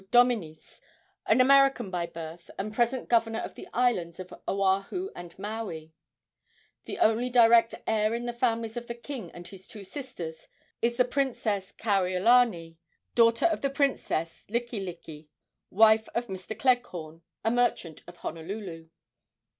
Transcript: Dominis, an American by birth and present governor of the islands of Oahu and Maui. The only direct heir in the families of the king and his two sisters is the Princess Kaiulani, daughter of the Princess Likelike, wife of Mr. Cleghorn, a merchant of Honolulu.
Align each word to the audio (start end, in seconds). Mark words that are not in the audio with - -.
Dominis, 0.09 0.81
an 1.27 1.39
American 1.39 1.91
by 1.91 2.07
birth 2.07 2.49
and 2.57 2.73
present 2.73 3.07
governor 3.07 3.37
of 3.37 3.53
the 3.53 3.67
islands 3.71 4.19
of 4.19 4.33
Oahu 4.47 5.11
and 5.15 5.37
Maui. 5.37 5.93
The 6.85 6.97
only 6.97 7.29
direct 7.29 7.75
heir 7.85 8.15
in 8.15 8.25
the 8.25 8.33
families 8.33 8.75
of 8.75 8.87
the 8.87 8.95
king 8.95 9.29
and 9.29 9.47
his 9.47 9.67
two 9.67 9.83
sisters 9.83 10.47
is 10.81 10.97
the 10.97 11.05
Princess 11.05 11.71
Kaiulani, 11.71 12.77
daughter 13.13 13.45
of 13.45 13.61
the 13.61 13.69
Princess 13.69 14.43
Likelike, 14.49 15.27
wife 15.69 16.09
of 16.15 16.25
Mr. 16.25 16.57
Cleghorn, 16.57 17.21
a 17.43 17.51
merchant 17.51 18.01
of 18.07 18.17
Honolulu. 18.17 18.89